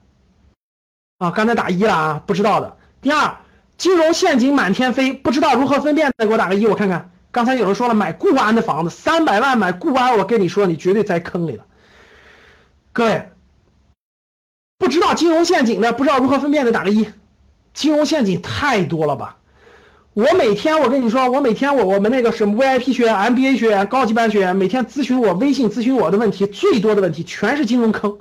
[1.18, 1.30] 啊？
[1.30, 2.76] 刚才打一了啊，不知道的。
[3.02, 3.36] 第二，
[3.76, 7.10] 金融陷阱满天飞，不知道如何分辨的，给我打个一，我看看。
[7.30, 11.64] 刚才有人说了，买固安的房子，三百万买固安，我跟你说，你绝对栽坑里了，
[12.92, 13.28] 各位。
[14.78, 17.08] 不知道金融陷阱的，不知道如何分辨的，打个一。
[17.72, 19.38] 金融陷阱太多了吧？
[20.14, 28.18] 我每天，我跟你说，我每天我我们那个什么 VIP 学员、MBA 学员、高级班学员，每天咨询我微信咨询我的问题最多的问题全是金融坑，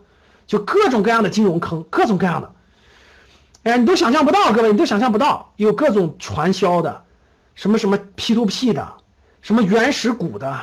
[0.47, 2.53] 就各种各样的金融坑，各种各样的。
[3.63, 7.03] 哎，你都想象不到，各位，你都想象不到，有各种传销的，
[7.55, 8.93] 什么什么 P2P 的，
[9.41, 10.61] 什么原始股的，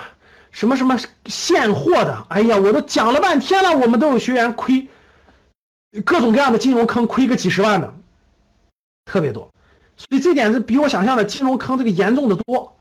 [0.51, 2.25] 什么什么现货的。
[2.31, 4.89] 哎呀，我都讲了半天了，我们都有学员亏。
[6.07, 7.93] 各种各样的金融坑，亏个几十万的，
[9.05, 9.51] 特别多，
[9.99, 12.77] 所以这点是比我想象的金融坑这个严重的多。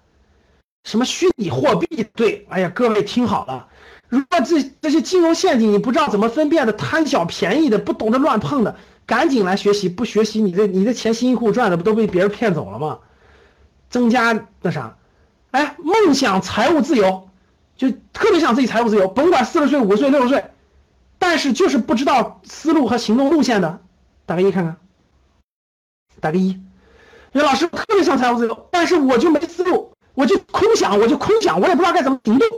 [0.84, 2.06] 什么虚拟货币？
[2.16, 3.68] 对，哎呀，各位听好了，
[4.08, 9.90] 如果这这些金融陷阱你不知道怎么分辨的，贪小便宜的，不懂得乱碰的，赶紧来学习。
[9.90, 13.00] 不学习，你的你的钱辛辛苦苦赚的不都被别人骗走了吗？
[13.90, 14.96] 增加那啥，
[15.52, 17.28] 哎，梦想财务自由，
[17.76, 20.46] 就特别想自己财务自由，甭管四十岁、五十岁、六十岁。
[21.20, 23.82] 但是就是不知道思路和行动路线的，
[24.26, 24.78] 打个一看看，
[26.22, 26.62] 打个一。
[27.38, 32.50] 因为老师特别想财务自由，但是我就没思路，我就空想，我就空想，我也不知道该怎么行动，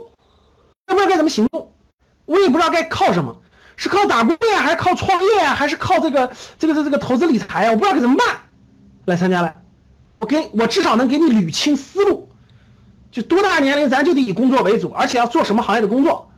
[0.86, 1.70] 我也不知道该怎么行动，
[2.24, 3.36] 我也不知道该靠什么，
[3.76, 7.72] 是靠打工呀，还是靠创业呀，还是靠这个这个这这个投资理财呀？
[7.72, 8.26] 我不知道该怎么办。
[9.04, 9.54] 来参加来，
[10.18, 12.30] 我给我至少能给你捋清思路。
[13.12, 16.30] 就多大年龄，咱就得以工作为主，而且要做什么行业的工作？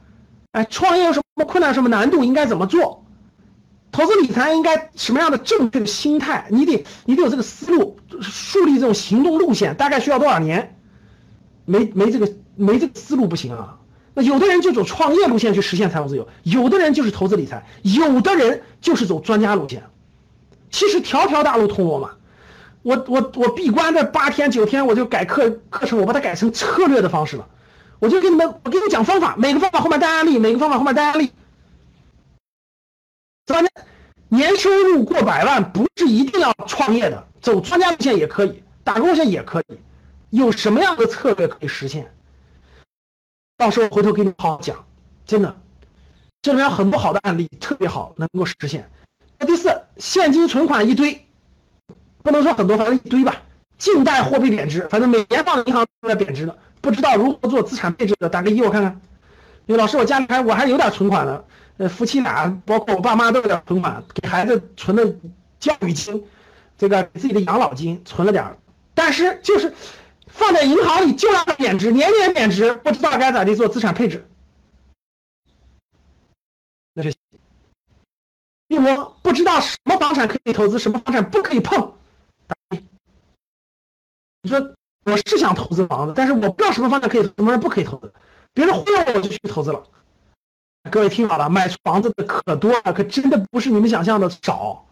[0.51, 3.05] 哎，创业有什么困难、什么难度，应该怎么做？
[3.93, 6.47] 投资理财应该什么样的正确的心态？
[6.49, 10.77] 你得你得有这个思路，树立这种行动路线，大概需要多少年？
[11.65, 13.79] 没没这个没这个思路不行啊。
[14.15, 19.83] 那有的人就走创业路线去实现财务自由，有的人就是投资理财，有的人就是走专家路线。
[20.71, 22.11] 其实条条大路通罗马。
[22.83, 27.47] 我我我闭关这八天九天，我就改课课程，我把它改成策略的方式了。
[28.01, 31.31] 我就给你们，我给你讲方法，每个方法后面带案例，每个方法后面带案例。
[33.47, 33.71] 专家
[34.29, 39.79] 年收入过百万不是一定要创业的，走专家路线也可以，打工路线也可以。
[40.31, 42.11] 有什么样的策略可以实现？
[43.59, 44.83] 到时候回头给你好好讲，
[45.27, 45.55] 真的，
[46.41, 48.89] 这里面很多好的案例，特别好，能够实现。
[49.39, 51.27] 那第四，现金存款一堆。
[52.23, 53.43] 不能说很多，反正一堆吧。
[53.77, 56.57] 近代货币贬值，反正每年放银行都在贬值的。
[56.81, 59.01] 不知道如何做资产配置的，打个一我看看。
[59.67, 61.45] 因为老师，我家里还我还有点存款的，
[61.79, 65.13] 呃，夫妻俩包括我爸妈都有点存款，给孩子存的
[65.59, 66.25] 教育金，
[66.83, 68.59] 这个自己的养老金存了点
[68.93, 69.73] 但是就是
[70.27, 74.29] 放在银行里就让它贬值，年年贬值，不知道该咋地做资产配置。
[76.93, 77.15] 那是，
[78.67, 81.95] 因为我不知道什么房产可以投资，什么房产不可以碰。
[84.43, 88.13] 你说我是想投资房子，但是我不知道什么房产可以，什么人不可以投资。
[88.53, 89.87] 别人忽悠我，我就去投资了。
[90.91, 94.85] 各位听好了，买房子的可多了，可真的不是你们想象的少。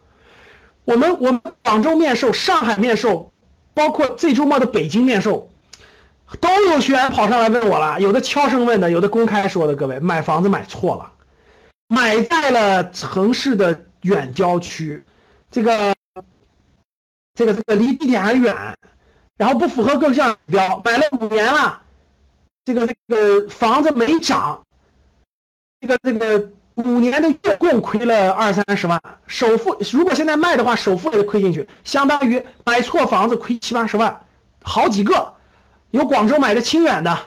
[0.85, 3.33] 我们我们广州面授、上海面授，
[3.75, 5.51] 包括这周末的北京面授，
[6.41, 9.75] 都有学员跑上来问我了，有的悄声问的，有的公开说的。
[9.75, 11.13] 各位买房子买错了，
[11.89, 15.03] 买在了城市的远郊区，
[15.51, 15.95] 这个。
[17.33, 18.77] 这个这个离地铁还远，
[19.39, 21.81] 然后不符合各项指标，买了五年了，
[22.67, 24.63] 这个这个房子没涨，
[25.81, 26.51] 这个这个
[26.85, 34.21] 五年的月供亏了二三十万，首付如果现在卖的话，首付也亏进去，相当于买错房子亏七八十万，
[34.63, 35.35] 好几个，
[35.91, 37.19] 有广州买的清远的，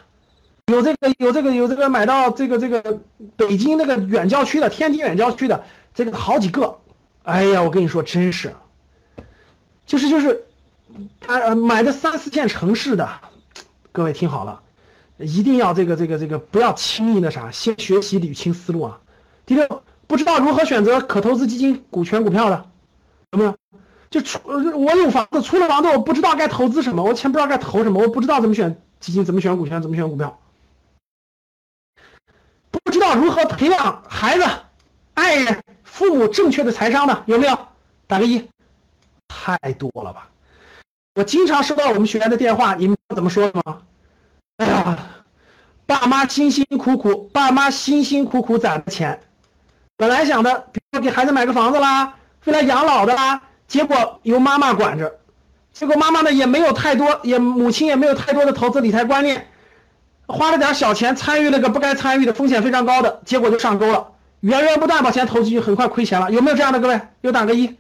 [0.68, 3.00] 有这个有这个有这个买到这个这个
[3.36, 5.64] 北京那个远郊区的天津远郊区的，
[5.94, 6.80] 这个好几个，
[7.24, 8.54] 哎呀，我跟你说真是。
[9.86, 10.46] 就是就是，
[11.20, 13.10] 他买的三四线城市的，
[13.92, 14.62] 各位听好了，
[15.18, 19.00] 一定要这个这个这个不要轻易那啥，先学习捋清思路啊。
[19.46, 22.70] 第六，不知道如何选择可投资基金、股权、股票的，
[23.32, 23.56] 有没有？
[24.10, 30.40] 就出我有房子，出了房子我不知道该投资什么，我钱不知道该投什么，我不知道怎么选基金，怎么选股权，怎么选股票，
[32.70, 34.46] 不知道如何培养孩子、
[35.16, 37.58] 爱人、父母正确的财商的，有没有？
[38.08, 38.48] 打个一。
[39.28, 40.30] 太多了吧！
[41.16, 43.82] 我经常收到我们学员的电话，你们怎么说的吗？
[44.58, 45.10] 哎呀，
[45.88, 49.20] 爸妈辛辛苦苦，爸妈辛辛苦苦攒的钱，
[49.98, 55.20] 本来想的，比如给孩子买个房子啦，未来养老的啦，结果由妈妈管着，
[55.72, 59.48] 结果妈妈呢也没有太多，也母亲也没有太多的投资理财观念，
[60.28, 67.00] 花了点小钱参与了个不该参与的风险非常高的，结果就上钩了，源源不断把钱投进去，很快亏钱了，有没有这样的各位？
[67.22, 67.78] 有打个一。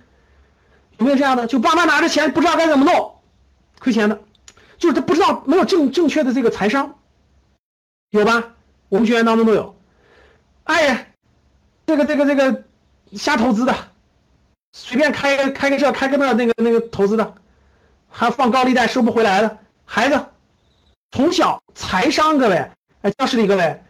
[0.99, 1.47] 有没有这样的？
[1.47, 3.15] 就爸妈拿着钱不知道该怎么弄，
[3.79, 4.19] 亏钱的，
[4.77, 6.99] 就是他不知道没有正正确的这个财商，
[8.11, 8.53] 有吧？
[8.89, 9.75] 我们学员当中都有。
[10.65, 11.12] 哎，
[11.85, 12.63] 这个这个这个
[13.13, 13.75] 瞎投资的，
[14.71, 17.33] 随便开开个这开个那那个那个投资的，
[18.09, 20.25] 还放高利贷收不回来的孩子，
[21.11, 22.69] 从小财商，各位，
[23.01, 23.83] 哎，教室里各位，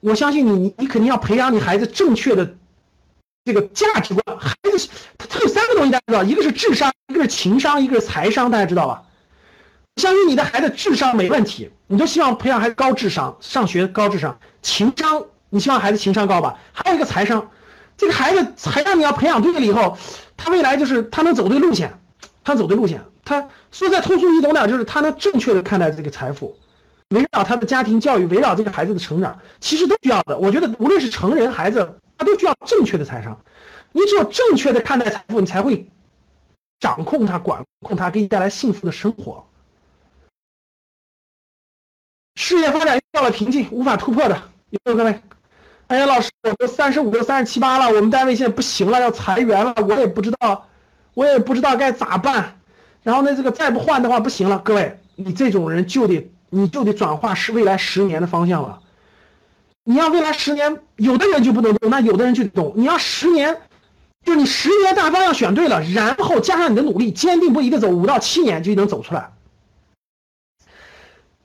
[0.00, 2.54] 我相信你，你你肯定要培养你孩子正确的。
[3.44, 4.88] 这个价值观，孩子
[5.18, 9.02] 他他有三个东西，大家知道，一个是智商，一个是情商，一个是财商，大家知道吧？
[9.96, 16.58] 相信你的孩子智商没问题，你就希望培养孩子高智商，上学高智商，情商你希望孩子情商高吧？
[16.72, 17.50] 还有一个财商，
[17.98, 19.98] 这个孩子财商你要培养对了以后，
[20.36, 22.00] 他未来就是他能走对路线，
[22.42, 26.56] 他走对路线，他说再通俗易懂点，就是他能正确的看待这个财富，
[27.10, 30.38] 围绕他的家庭教育，围绕这个孩子的成长，其实都需要的。
[30.38, 31.98] 我觉得无论是成人孩子。
[32.18, 33.42] 他都需要正确的财商，
[33.90, 35.90] 你只有正确的看待财富，你才会
[36.78, 39.44] 掌控它、管控它，给你带来幸福的生活。
[42.36, 44.40] 事业发展遇到了瓶颈，无法突破的，
[44.70, 45.20] 有没有各位？
[45.92, 50.66] 哎呀，老师，我都三十五、都三十七八了，我们单位现在不行了，要裁员了，我也不知道，
[51.12, 52.58] 我也不知道该咋办。
[53.02, 58.80] 然后呢，这个再不换的话不行了，各位，你这种人就得你就得转化是未来十年的方向了。
[59.84, 62.72] 你要未来十年，有的人就不能动，那有的人就动。
[62.74, 63.60] 你要十年，
[64.24, 69.30] 就你十年大方向选对了，然后加上你的努力，坚定不移的走，五到七年就能走出来。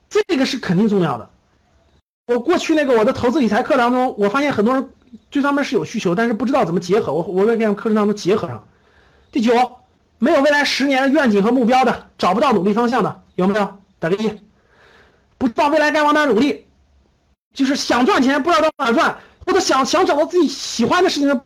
[0.08, 1.28] 这个是肯定重要的。
[2.28, 4.92] 我过去那个我的投资理财课当中，我发现很多人
[5.30, 7.14] 对他们是有需求，但是不知道怎么结合。
[7.14, 8.68] 我我在这课程当中结合上。
[9.32, 9.78] 第九，
[10.18, 13.78] 没有未来十年愿景和目标的，找不到努力方向的，有没有？
[13.98, 14.40] 打个一。
[15.38, 16.66] 不知道未来该往哪努力。
[17.54, 21.44] 就是想赚钱，不知道到哪赚，或者想想找到自己喜欢的事情的，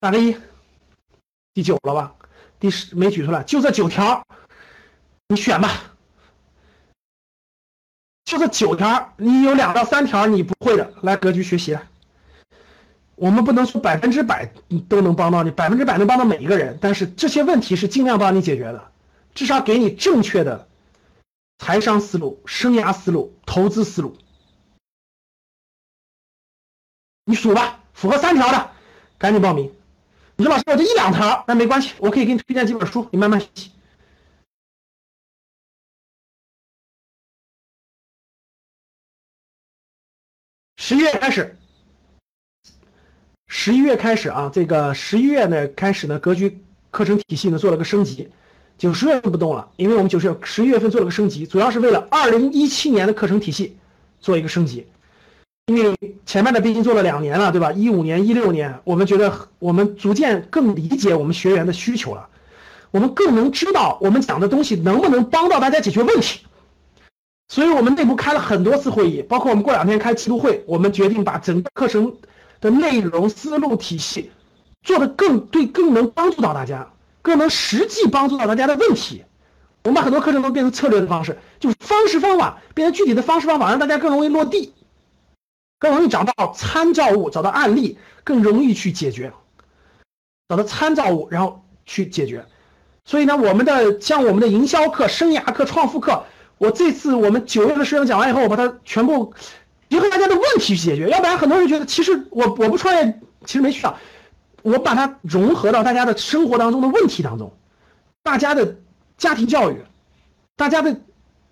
[0.00, 0.36] 打个一，
[1.54, 2.14] 第九了吧？
[2.60, 4.22] 第十没举出来，就这九条，
[5.28, 5.93] 你选吧。
[8.24, 11.78] 就这九条，你有两到三条你不会的，来格局学习。
[13.16, 14.52] 我们不能说百分之百
[14.88, 18.90] 都能帮到你，百分之百能帮到每一个人，但是这些问题是尽量帮你解决的，
[19.34, 20.68] 至少给你正确的。
[21.56, 24.16] 财商思路、生涯思路、投资思路，
[27.24, 28.72] 你数吧，符合三条的，
[29.18, 29.72] 赶紧报名。
[30.34, 33.70] 你说老师，我这一两条，那没关系，我可以给你推荐几本书，你慢慢学习。
[40.94, 41.56] 十一月开始，
[43.48, 46.56] 十一月开始啊，这个十一月呢开始呢，格局
[46.92, 48.28] 课程体系呢做了个升级。
[48.78, 53.76] 九十月份不动了，因为我们九十十一月份做了个升级，主要是为了二零一七年的课程体系
[54.20, 54.86] 做一个升级。
[55.66, 57.72] 因为前面的毕竟做了两年了，对吧？
[57.72, 62.28] 一五年、一六年，我们觉得我们逐渐更理解我们学员的需求了，
[62.92, 66.46] 我们更能知道我们讲的东西能不能帮到大家解决问题。
[67.48, 72.16] 所以我们内部开了很多次会议，包括我们过两天开季度会，我们决定把整个课程
[72.60, 74.30] 的内容、思路、体系
[74.82, 76.90] 做的更对，更能帮助到大家。
[77.22, 79.24] 更能实际帮助到大家的问题，
[79.84, 84.74] 我们把很多课程都变成策略的方式，就是方式方法变成具体的方式方法，让大家更容易落地，
[85.78, 89.32] 更容易找到参照物，找到案例，更容易去解决，
[90.50, 92.44] 找到参照物，然后去解决。
[93.06, 96.24] 所以呢，我们的像我们的营销课、生涯课、创富课，
[96.58, 99.32] 我这次我们九月的事情讲完以后，我把它全部
[99.88, 103.96] 结合大家的问题去解决，要不然很多人觉得其实我我不创业其实没需要。
[104.62, 107.52] 我把它融合到大家的生活当中的问题当中，
[108.22, 108.76] 大家的
[109.18, 109.84] 家庭教育，
[110.56, 110.98] 大家的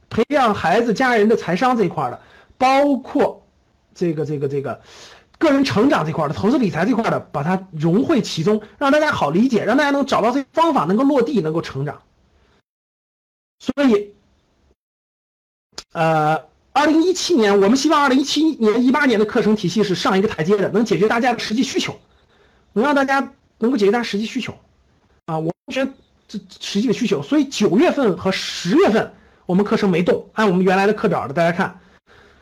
[0.09, 2.21] 培养孩子家人的财商这一块的，
[2.57, 3.47] 包括
[3.95, 4.81] 这个这个这个
[5.37, 12.01] 个人成长这块的投资理财这块的，把它融汇其中，让大家好理解，让大家能找到这方法，能够落地，能够成长。
[13.59, 14.15] 所以，
[15.93, 21.95] 呃，二零一七年，我们希望二零一七年、一八年的课程体系是上一个台阶的，能解决大家的实际需求。
[22.75, 24.55] 能让大家能够解决大家实际需求，
[25.27, 25.93] 啊，我觉得
[26.27, 29.13] 这实际的需求，所以九月份和十月份
[29.45, 31.79] 我们课程没动，按我们原来的课表的，大家看，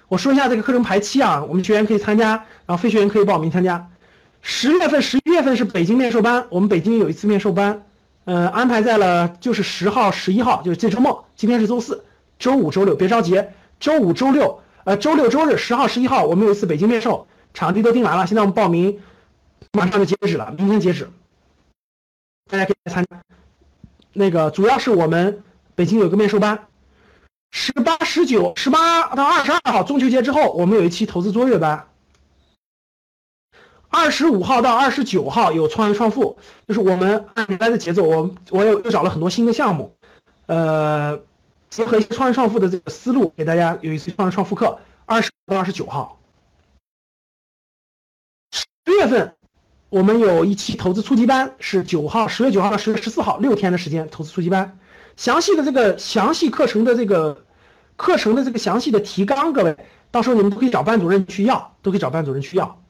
[0.07, 2.29] 我说一下这个课程排期啊，我们学员可以参加，
[2.65, 3.91] 然后非学员可以报名参加。
[4.41, 7.83] 十月份、十一月份是北京面授班，我们北京有一次面授班，
[8.25, 12.05] 呃，安排在了就是十号、十一号，就是这周末，今天是周四，
[12.41, 13.45] 周五、周六别着急，
[13.79, 19.01] 周五、周六，呃，周六、周日，十号、十一号我们有一次北京面授，场地都定完了，现在我们报名。
[19.73, 21.09] 马上就截止了，明天截止，
[22.51, 23.23] 大家可以参加。
[24.13, 25.45] 那个主要是我们
[25.77, 26.67] 北京有个面授班，
[27.53, 31.87] 十八、十九、十八到二十二号中秋节之后，我们有一期投资卓越班。
[33.91, 39.95] 二十五号到二十九号有创业创富，就是我们按原来的节奏，我我又又找了很多新的项目，
[40.47, 41.21] 呃，
[41.71, 44.79] 结合创业创富的这个思路，给大家有一次创业创富课。
[45.07, 46.21] 二十到二十九号，
[48.53, 48.67] 十
[48.99, 49.35] 月份。
[49.89, 54.79] 我们有一期投资初级班，是九号，十月九号到十月十四号，六天的时间投资初级班。
[55.17, 57.45] 详细的这个详细课程的这个
[57.97, 59.77] 课程的这个详细的提纲，各位
[60.13, 62.81] 到时候你们都可以找班主任去要，都可以找班主任去要。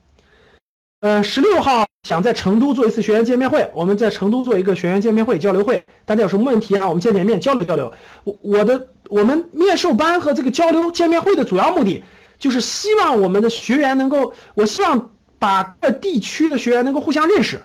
[1.01, 6.88] 呃，十六号想在成都做一次学员见面会，我们在成都做一个学员见面会交流会，大家有什么问题啊？
[6.88, 7.92] 我们见见面交流交流。
[8.24, 12.05] 我我的我们面授班和这个交流见面会的主要目的，
[12.38, 15.11] 就是希望我们的学员能够，我希望。
[15.40, 17.62] 把各地区的学员能够互相认识，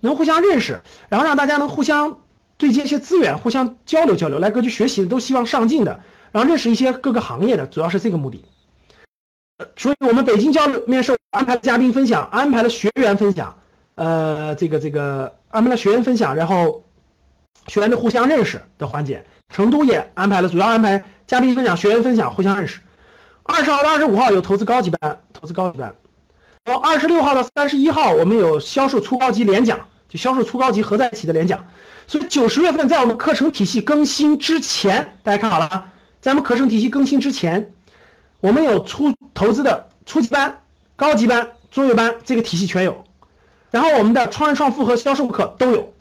[0.00, 2.20] 能互相认识，然后让大家能互相
[2.56, 5.98] 对接一些资源，互相交流交流，来格局学习的都希望上进的，
[6.30, 8.44] 然后认识一些各个行业的，主要是这个目的。
[9.76, 13.56] 所以我们北京交流面授安排了嘉宾分享，安排了学员分享，
[13.94, 16.84] 呃，这个这个安排了学员分享，然后
[17.66, 19.24] 学员的互相认识的环节。
[19.54, 22.80] 成都也安排了，主要安排嘉宾分享，学员分享，互相认识。
[23.44, 25.94] 二十号到二十五号有投资高级班，投资高级班。
[26.64, 29.78] 然后二十六号到三十一号，我们有销售初高级联讲，
[30.08, 31.64] 就销售初高级合在一起的联讲。
[32.08, 37.72] 所以九十月份在我们课程体系更新之前，大家看好了啊，在我们课程体系更新之前，
[38.40, 40.60] 我们有初投资的初级班、
[40.94, 43.04] 高级班、中级班，这个体系全有。
[43.70, 45.92] 然后我们的创业创富和销售课都有。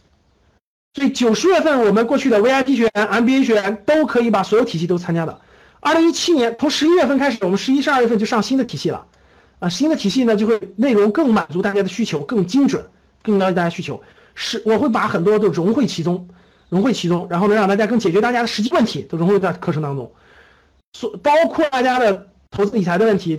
[0.94, 5.42] 所以九十月份我们过去的 VIP 学员、MBA 学员都可以把所有体系都参加的。
[5.82, 9.06] 二零一七年从十一月份开始，我们十一、十二月份就上新的体系了。
[9.60, 12.86] 啊，新的体系呢就会内容更满足大家的需求，更精准，
[13.24, 14.02] 更了解大家需求。
[14.36, 16.28] 是，我会把很多都融汇其中，
[16.70, 20.12] 融汇其中，然后呢，让大家更解决大家的实际问题，都融汇在课程当中。
[20.98, 23.38] 所包括大家的投资理财的问题、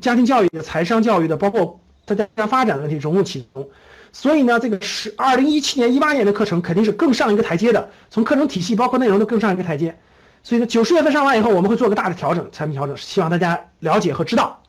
[0.00, 3.68] 家庭教育的、财商教育的，包括大家发展的问题融入其中。
[4.10, 9.94] 所以呢，这个是二零一七年、一八年的课程肯定是更上一个台阶的，从课程体系包括内容都更上一个台阶。
[10.42, 14.62] 所以呢，九十月份上完以后，我们会做个大的调整，产品调整，希望大家了解和知道。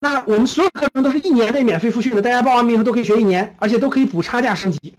[0.00, 4.96] 那我们所有课程都是一年内免费复训的，大家报完名以后都可以学一年，而且都可以补差价升级。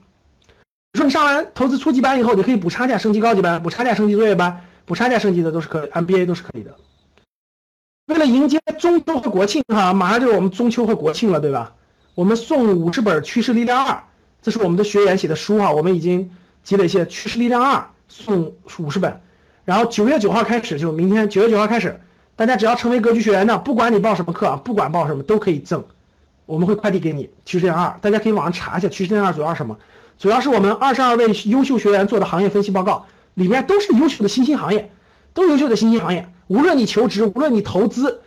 [0.93, 6.75] 说你上完投资初级班以后，你可以补差价升级高级班，补差价升级作业班，补差价升级的都是可以，MBA 都是可以的。
[8.07, 11.73] 为了迎接中秋和国庆哈，马上就是我们中秋和国庆了，对吧？
[12.13, 13.93] 我们送五十本《趋势力量二》，
[14.41, 16.31] 这是我们的学员写的书哈，我们已经
[16.63, 17.77] 积累一些《趋势力量二》，
[18.07, 19.19] 送五十本。
[19.63, 21.99] 然后九月九号开始，就明天九月九号开始。
[22.35, 25.83] 大家只要成为格局学员的，不管你报什么课啊，不管报什么都可以赠，
[26.45, 27.97] 我们会快递给你趋势力量二。
[28.01, 29.77] 大家可以网上查一下趋势力量二主要什么，
[30.19, 34.91] 主要是我们二十二位优秀学员做的行业分析报告，里面都是优秀的新兴行业，
[35.33, 36.27] 都优秀的新兴行业。
[36.47, 38.21] 无论你求职，无论你投资，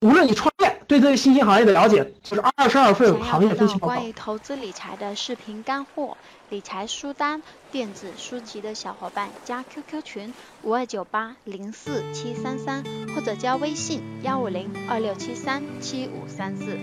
[0.00, 3.94] 无论你创业，对这些新兴行业的了解，就是二十二份行业分析报告。
[3.94, 6.16] 关于投资理财的视频干货。
[6.50, 7.42] 理财书单、
[7.72, 10.32] 电子书籍的小伙伴加 QQ 群
[10.62, 12.84] 五二九八零四七三三，
[13.14, 16.78] 或者加微信幺五零二六七三七五三四。